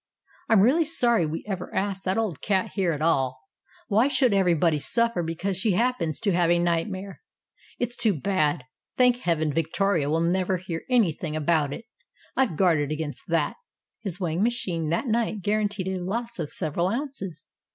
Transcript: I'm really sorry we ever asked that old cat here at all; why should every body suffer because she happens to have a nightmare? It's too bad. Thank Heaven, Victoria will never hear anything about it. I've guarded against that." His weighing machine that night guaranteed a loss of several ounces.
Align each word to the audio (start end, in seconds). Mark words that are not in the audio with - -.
I'm 0.49 0.61
really 0.61 0.83
sorry 0.83 1.27
we 1.27 1.45
ever 1.45 1.71
asked 1.75 2.05
that 2.05 2.17
old 2.17 2.41
cat 2.41 2.71
here 2.73 2.91
at 2.91 3.03
all; 3.03 3.39
why 3.87 4.07
should 4.07 4.33
every 4.33 4.55
body 4.55 4.79
suffer 4.79 5.21
because 5.21 5.57
she 5.57 5.73
happens 5.73 6.19
to 6.21 6.31
have 6.31 6.49
a 6.49 6.57
nightmare? 6.57 7.21
It's 7.77 7.95
too 7.95 8.19
bad. 8.19 8.63
Thank 8.97 9.17
Heaven, 9.17 9.53
Victoria 9.53 10.09
will 10.09 10.19
never 10.21 10.57
hear 10.57 10.85
anything 10.89 11.35
about 11.35 11.71
it. 11.71 11.85
I've 12.35 12.55
guarded 12.55 12.91
against 12.91 13.27
that." 13.27 13.57
His 13.99 14.19
weighing 14.19 14.41
machine 14.41 14.89
that 14.89 15.05
night 15.05 15.43
guaranteed 15.43 15.87
a 15.87 15.99
loss 15.99 16.39
of 16.39 16.49
several 16.51 16.87
ounces. 16.87 17.47